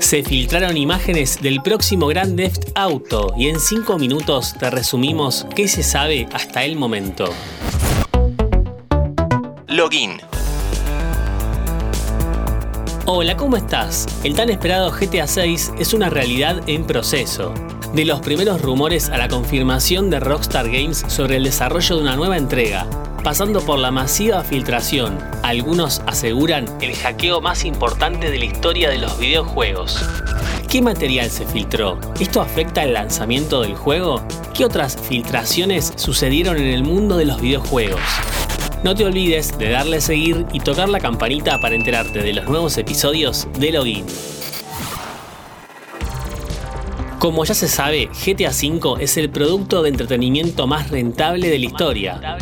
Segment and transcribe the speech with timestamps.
[0.00, 5.66] Se filtraron imágenes del próximo Grand Theft Auto y en 5 minutos te resumimos qué
[5.68, 7.26] se sabe hasta el momento.
[9.66, 10.18] Login.
[13.06, 14.06] Hola, ¿cómo estás?
[14.24, 17.52] El tan esperado GTA 6 es una realidad en proceso.
[17.94, 22.16] De los primeros rumores a la confirmación de Rockstar Games sobre el desarrollo de una
[22.16, 22.88] nueva entrega,
[23.22, 28.98] pasando por la masiva filtración, algunos aseguran el hackeo más importante de la historia de
[28.98, 30.04] los videojuegos.
[30.68, 32.00] ¿Qué material se filtró?
[32.18, 34.20] ¿Esto afecta el lanzamiento del juego?
[34.54, 38.02] ¿Qué otras filtraciones sucedieron en el mundo de los videojuegos?
[38.82, 42.46] No te olvides de darle a seguir y tocar la campanita para enterarte de los
[42.46, 44.04] nuevos episodios de Login.
[47.24, 51.64] Como ya se sabe, GTA V es el producto de entretenimiento más rentable de la
[51.64, 52.36] historia.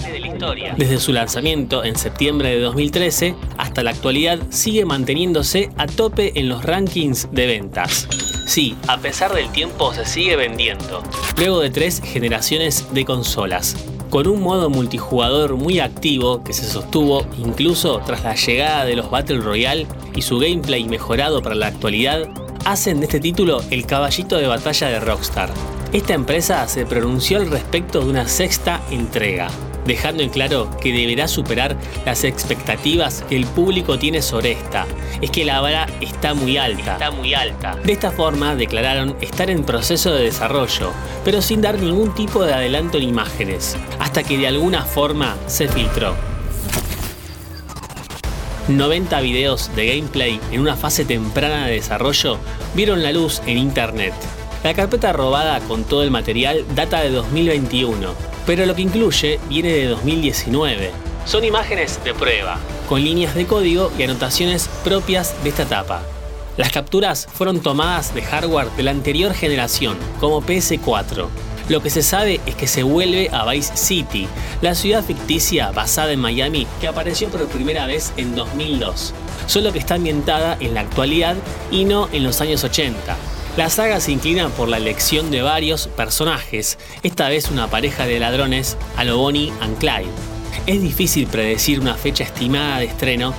[0.77, 6.49] Desde su lanzamiento en septiembre de 2013 hasta la actualidad sigue manteniéndose a tope en
[6.49, 8.09] los rankings de ventas.
[8.45, 11.05] Sí, a pesar del tiempo se sigue vendiendo,
[11.37, 13.77] luego de tres generaciones de consolas
[14.13, 19.11] con un modo multijugador muy activo que se sostuvo incluso tras la llegada de los
[19.11, 22.29] Battle Royale y su gameplay mejorado para la actualidad,
[22.65, 25.51] hacen de este título el caballito de batalla de Rockstar.
[25.93, 29.49] Esta empresa se pronunció al respecto de una sexta entrega,
[29.85, 34.87] dejando en claro que deberá superar las expectativas que el público tiene sobre esta.
[35.21, 36.95] Es que la vara está muy alta.
[36.95, 37.77] Está muy alta.
[37.85, 40.93] De esta forma declararon estar en proceso de desarrollo,
[41.24, 45.68] pero sin dar ningún tipo de adelanto en imágenes, hasta que de alguna forma se
[45.68, 46.32] filtró.
[48.68, 52.38] 90 videos de gameplay en una fase temprana de desarrollo
[52.74, 54.15] vieron la luz en internet.
[54.63, 58.15] La carpeta robada con todo el material data de 2021,
[58.46, 60.90] pero lo que incluye viene de 2019.
[61.24, 66.03] Son imágenes de prueba, con líneas de código y anotaciones propias de esta etapa.
[66.56, 71.27] Las capturas fueron tomadas de hardware de la anterior generación, como PS4.
[71.69, 74.27] Lo que se sabe es que se vuelve a Vice City,
[74.61, 79.15] la ciudad ficticia basada en Miami que apareció por primera vez en 2002,
[79.47, 81.37] solo que está ambientada en la actualidad
[81.71, 83.17] y no en los años 80.
[83.56, 88.19] La saga se inclina por la elección de varios personajes, esta vez una pareja de
[88.19, 90.09] ladrones a lo Bonnie Clyde.
[90.67, 93.34] Es difícil predecir una fecha estimada de estreno,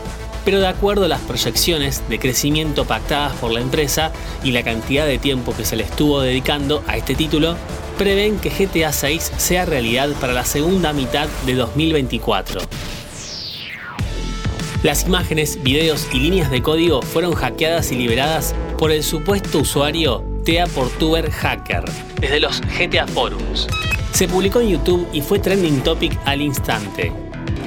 [0.45, 4.11] pero de acuerdo a las proyecciones de crecimiento pactadas por la empresa
[4.43, 7.55] y la cantidad de tiempo que se le estuvo dedicando a este título,
[7.97, 12.61] prevén que GTA 6 sea realidad para la segunda mitad de 2024.
[14.83, 20.25] Las imágenes, videos y líneas de código fueron hackeadas y liberadas por el supuesto usuario
[20.43, 21.85] Tea Portuber Hacker
[22.19, 23.67] desde los GTA Forums.
[24.11, 27.13] Se publicó en YouTube y fue trending topic al instante.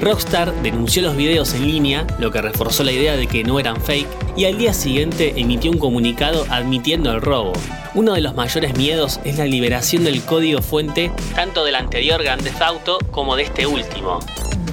[0.01, 3.81] Rockstar denunció los videos en línea, lo que reforzó la idea de que no eran
[3.81, 7.53] fake, y al día siguiente emitió un comunicado admitiendo el robo.
[7.95, 12.43] Uno de los mayores miedos es la liberación del código fuente tanto del anterior Grand
[12.43, 14.19] Theft Auto como de este último.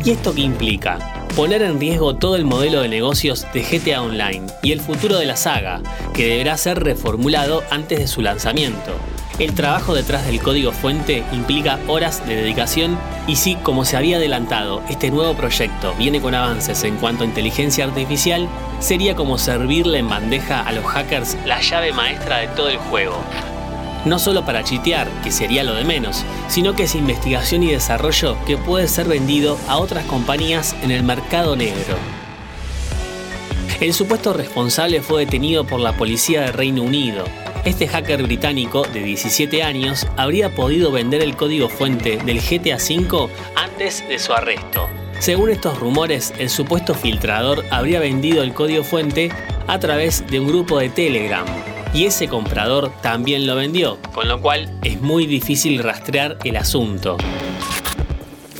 [0.05, 0.99] ¿Y esto qué implica?
[1.35, 5.27] poner en riesgo todo el modelo de negocios de GTA Online y el futuro de
[5.27, 5.83] la saga,
[6.15, 8.93] que deberá ser reformulado antes de su lanzamiento.
[9.39, 12.97] El trabajo detrás del código fuente implica horas de dedicación
[13.27, 17.27] y si, como se había adelantado, este nuevo proyecto viene con avances en cuanto a
[17.27, 22.69] inteligencia artificial, sería como servirle en bandeja a los hackers la llave maestra de todo
[22.69, 23.17] el juego,
[24.05, 28.37] no solo para chitear, que sería lo de menos, sino que es investigación y desarrollo
[28.47, 31.97] que puede ser vendido a otras compañías en el mercado negro.
[33.81, 37.25] El supuesto responsable fue detenido por la policía de Reino Unido.
[37.65, 43.31] Este hacker británico de 17 años habría podido vender el código fuente del GTA V
[43.57, 44.87] antes de su arresto.
[45.19, 49.31] Según estos rumores, el supuesto filtrador habría vendido el código fuente
[49.67, 51.47] a través de un grupo de Telegram,
[51.95, 57.17] y ese comprador también lo vendió, con lo cual es muy difícil rastrear el asunto.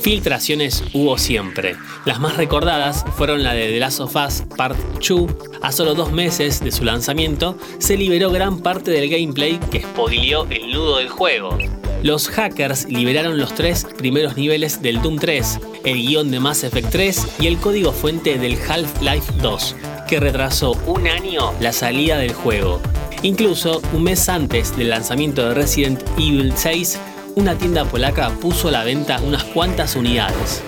[0.05, 1.75] Filtraciones hubo siempre.
[2.05, 5.31] Las más recordadas fueron la de The Last of Us Part 2.
[5.63, 10.45] A solo dos meses de su lanzamiento, se liberó gran parte del gameplay que spoileó
[10.51, 11.57] el nudo del juego.
[12.03, 16.91] Los hackers liberaron los tres primeros niveles del Doom 3, el guion de Mass Effect
[16.91, 19.75] 3 y el código fuente del Half-Life 2,
[20.07, 22.79] que retrasó un año la salida del juego.
[23.23, 26.99] Incluso, un mes antes del lanzamiento de Resident Evil 6,
[27.35, 30.63] una tienda polaca puso a la venta unas cuantas unidades.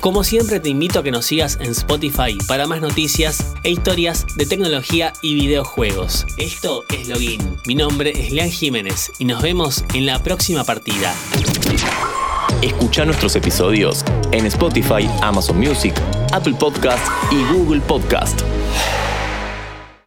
[0.00, 4.24] Como siempre te invito a que nos sigas en Spotify para más noticias e historias
[4.36, 6.24] de tecnología y videojuegos.
[6.36, 7.56] Esto es Login.
[7.66, 11.12] Mi nombre es Lean Jiménez y nos vemos en la próxima partida.
[12.62, 15.94] Escucha nuestros episodios en Spotify, Amazon Music,
[16.32, 18.42] Apple Podcast y Google Podcast.